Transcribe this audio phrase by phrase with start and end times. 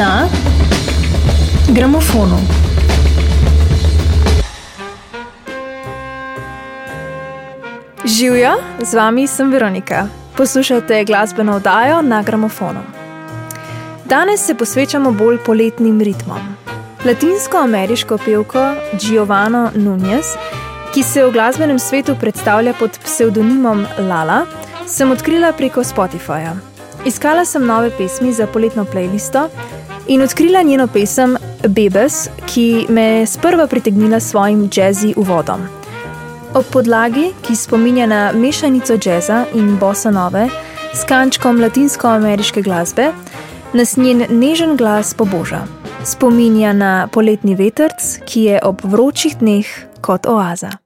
[0.00, 0.28] na
[1.68, 2.36] gramofonu.
[8.04, 8.50] Živijo,
[8.82, 10.06] z vami sem Veronika.
[10.36, 12.80] Poslušate glasbeno oddajo na gramofonu.
[14.04, 16.40] Danes se posvečamo bolj poletnim ritmom.
[17.04, 20.26] Latinsko-ameriško pevko Giovanna Nunez,
[20.94, 24.46] ki se v glasbenem svetu predstavlja pod psevdonimom Lala,
[24.86, 26.56] sem odkrila preko Spotifyja.
[27.04, 29.48] Iskala sem nove pesmi za poletno playlisto
[30.06, 31.36] in odkrila njeno pesem
[31.68, 35.60] Bebes, ki me je sprva pritegnila s svojim jazzy uvodom.
[36.54, 40.48] Ob podlagi, ki spominja na mešanico jazza in bossa nove
[40.94, 43.12] s kančkom latinsko-ameriške glasbe,
[43.72, 45.62] nas njen nežen glas poboža.
[46.04, 49.66] Spominja na poletni vetrc, ki je ob vročih dneh
[50.00, 50.79] kot oaza.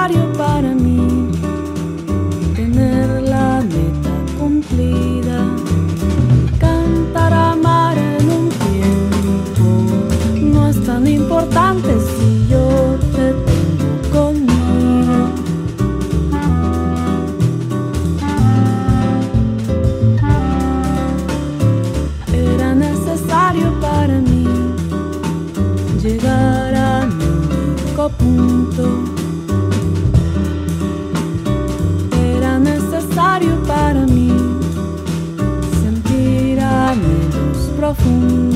[0.00, 1.09] pariu para mim.
[38.10, 38.49] you.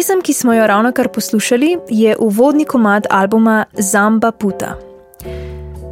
[0.00, 4.74] Pesem, ki smo jo ravno kar poslušali, je uvodni komad albuma Zamba Puta.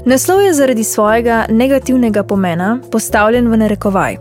[0.05, 4.17] Naslov je zaradi svojega negativnega pomena postavljen v narekovaj.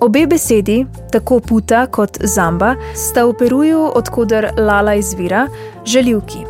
[0.00, 5.48] Obe besedi, tako puta kot zamba, sta v Peruju, odkuder Lala izvira,
[5.84, 6.46] želivki.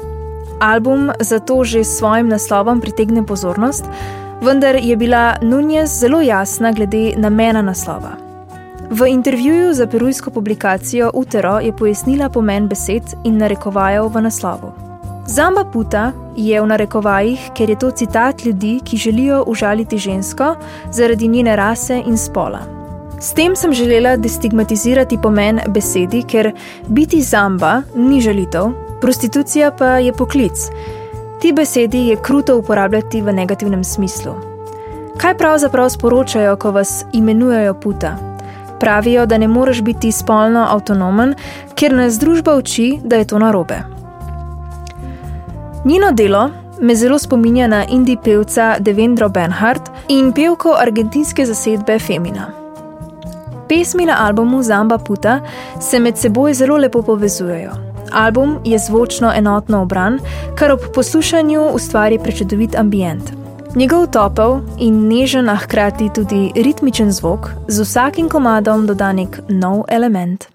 [0.61, 3.85] Album zato že s svojim naslovom pritegne pozornost,
[4.43, 8.28] vendar je bila Nunez zelo jasna glede namena naslova.
[8.91, 14.73] V intervjuju za perujsko publikacijo Utero je pojasnila pomen besed in narekovajev v naslovu.
[15.27, 20.55] Zamba puta je v narekovajih, ker je to citat ljudi, ki želijo užaliti žensko
[20.93, 22.61] zaradi njene rase in spola.
[23.21, 26.53] S tem sem želela destigmatizirati pomen besedi, ker
[26.87, 28.71] biti zamba ni žalitev,
[29.01, 30.71] prostitucija pa je poklic.
[31.41, 34.33] Ti besedi je kruto uporabljati v negativnem smislu.
[35.19, 38.28] Kaj pravzaprav sporočajo, ko vas imenujejo puta?
[38.81, 41.35] Pravijo, da ne moreš biti spolno avtonomen,
[41.75, 43.79] ker nas družba uči, da je to narobe.
[45.85, 52.51] Njeno delo me zelo spominja na indie pevca Devendro Benhart in pevko argentinske zasedbe Femina.
[53.69, 55.41] Pesmi na albumu Zamba Puta
[55.81, 57.73] se med seboj zelo lepo povezujejo.
[58.13, 60.19] Album je zvočno enotno obran,
[60.55, 63.38] kar ob poslušanju ustvari prečudovit ambient.
[63.79, 69.85] Njegov topel in nežen, a hkrati tudi ritmičen zvok, z vsakim komadom doda nek nov
[69.89, 70.49] element.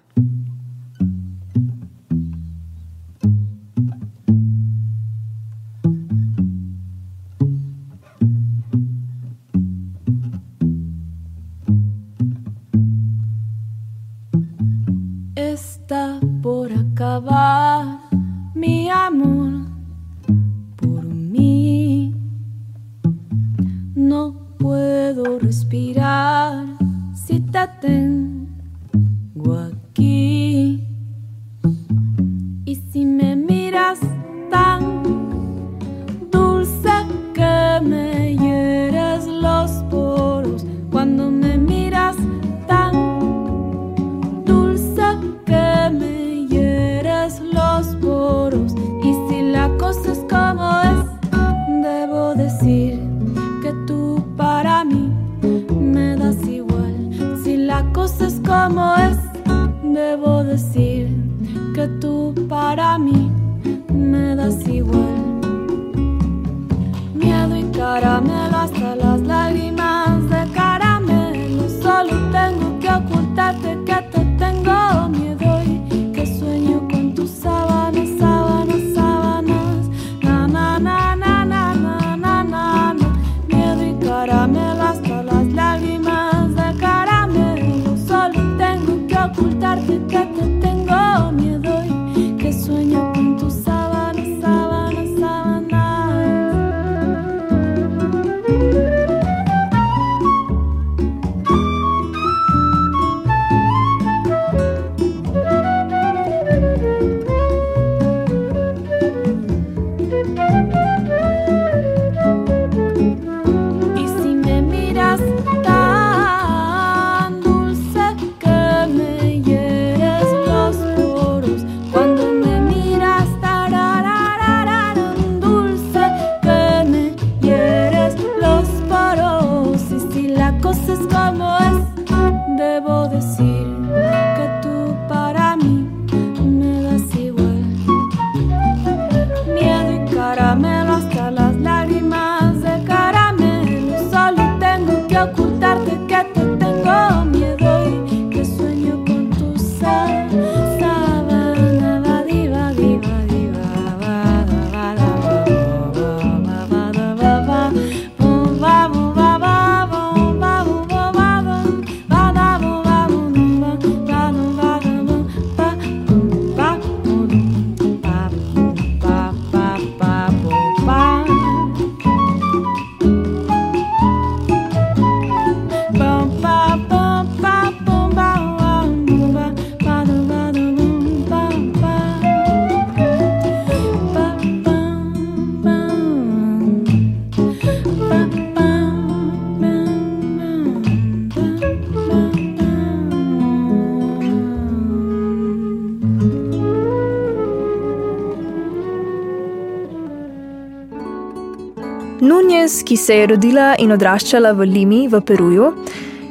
[202.93, 205.69] Ki se je rodila in odraščala v Limi v Peruju,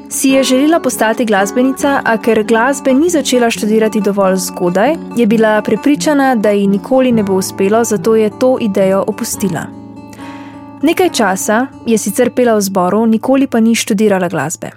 [0.08, 5.56] si je želela postati glasbenica, a ker glasbe ni začela študirati dovolj zgodaj, je bila
[5.66, 9.64] prepričana, da ji nikoli ne bo uspelo, zato je to idejo opustila.
[10.82, 14.70] Nekaj časa je sicer pela v zboru, nikoli pa ni študirala glasbe.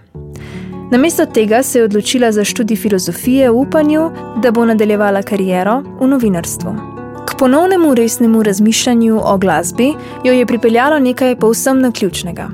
[0.92, 4.10] Namesto tega se je odločila za študij filozofije v upanju,
[4.42, 6.95] da bo nadaljevala kariero v novinarstvu.
[7.36, 12.48] K ponovnemu resnemu razmišljanju o glasbi jo je pripeljalo nekaj povsem naključnega.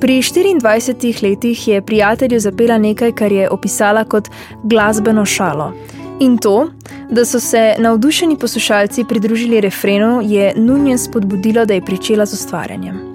[0.00, 4.28] Pri 24 letih je prijatelju zapela nekaj, kar je opisala kot
[4.62, 5.72] glasbeno šalo.
[6.20, 6.70] In to,
[7.10, 13.11] da so se navdušeni poslušalci pridružili refrenu, je nujno spodbudilo, da je pričela z ustvarjanjem.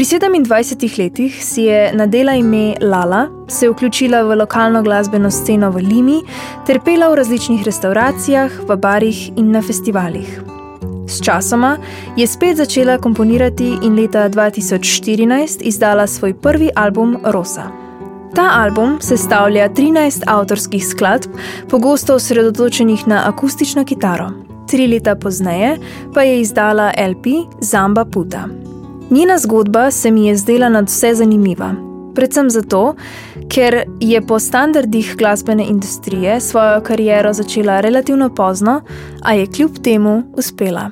[0.00, 5.76] Pri 27 letih si je nadela ime Lala, se vključila v lokalno glasbeno sceno v
[5.76, 6.22] Limi
[6.66, 10.40] ter pela v različnih restauracijah, v barih in na festivalih.
[11.08, 11.76] Sčasoma
[12.16, 17.68] je spet začela komponirati in leta 2014 izdala svoj prvi album Rosa.
[18.34, 21.28] Ta album sestavlja 13 avtorskih skladb,
[21.68, 24.30] pogosto osredotočenih na akustično kitaro.
[24.68, 25.76] Tri leta pozneje
[26.14, 27.26] pa je izdala LP
[27.60, 28.69] Zamba Puta.
[29.10, 31.74] Njena zgodba se mi je zdela nadvse zanimiva.
[32.14, 32.94] Predvsem zato,
[33.48, 38.80] ker je po standardih glasbene industrije svojo kariero začela relativno pozno,
[39.22, 40.90] a je kljub temu uspela.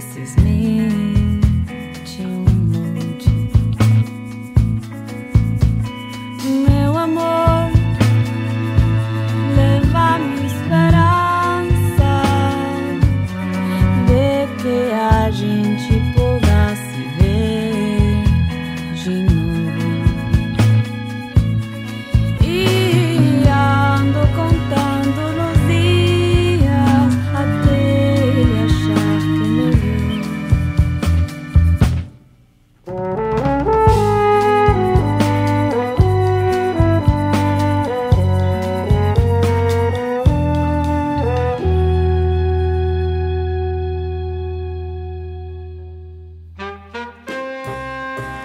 [0.00, 1.09] this is me.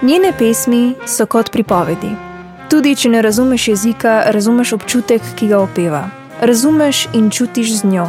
[0.06, 2.08] Njene pesmi so kot pripovedi.
[2.70, 6.04] Tudi, če ne razumeš jezika, razumeš občutek, ki ga opeva.
[6.40, 8.04] Razumeš in čutiš z njo.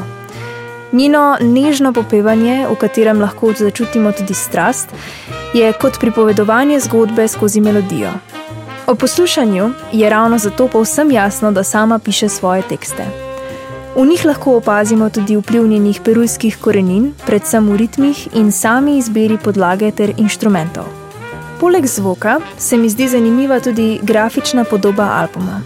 [0.93, 4.93] Njeno nežno popevanje, v katerem lahko začutimo tudi strast,
[5.57, 8.13] je kot pripovedovanje zgodbe skozi melodijo.
[8.87, 13.09] O poslušanju je ravno zato povsem jasno, da sama piše svoje tekste.
[13.95, 19.41] V njih lahko opazimo tudi vpliv njenih perujskih korenin, predvsem v ritmih in sami izbiri
[19.43, 21.06] podlage ter inštrumentov.
[21.59, 25.61] Poleg zvoka se mi zdi zanimiva tudi grafična podoba albuma.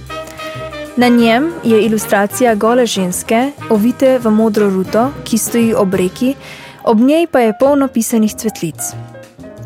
[0.96, 6.36] Na njem je ilustracija gole ženske, ovite v modro ruto, ki stoji ob reki,
[6.84, 8.76] ob njej pa je polno pisanih cvetlic.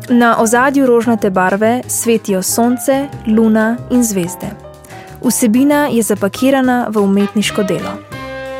[0.08, 4.46] Na ozadju rožnate barve svetijo sonce, luna in zvezde.
[5.22, 7.92] Vsebina je zapakirana v umetniško delo.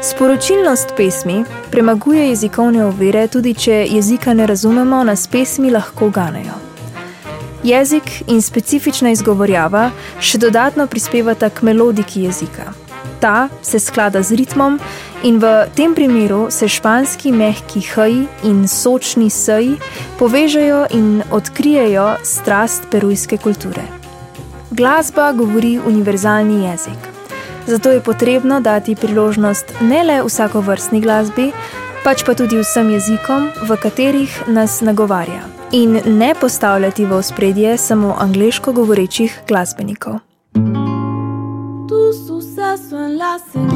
[0.02, 6.65] Sporočilnost pesmi premaguje jezikovne ovire, tudi če jezika ne razumemo, nas pesmi lahko ganejo.
[7.66, 9.88] Jezik in specifična izgovorjava
[10.22, 12.68] še dodatno prispevata k melodiki jezika.
[13.18, 14.76] Ta se sklada z ritmom
[15.26, 19.74] in v tem primeru se španski mehki hj in sočni sj
[20.20, 23.82] povežejo in odkrijejo strast perujske kulture.
[24.70, 27.10] Glasba govori univerzalni jezik.
[27.66, 31.50] Zato je potrebno dati priložnost ne le vsakovrstni glasbi,
[32.06, 38.14] pač pa tudi vsem jezikom, v katerih nas nagovarja in ne postavljati v ospredje samo
[38.18, 40.14] angliško govorečih glasbenikov.
[41.88, 43.75] Tu suceso en la ceniza,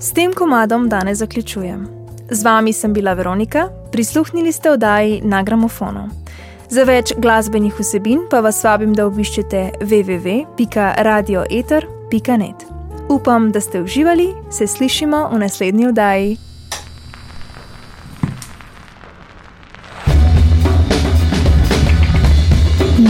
[0.00, 1.88] S tem komadom danes zaključujem.
[2.30, 6.08] Z vami sem bila Veronika, prisluhnili ste oddaji na gramofonu.
[6.68, 12.66] Za več glasbenih vsebin pa vas vabim, da obiščete www.radioeter.net.
[13.08, 16.38] Upam, da ste uživali, se slišimo v naslednji oddaji.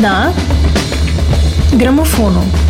[0.01, 0.33] Na
[1.75, 2.68] gramofonu.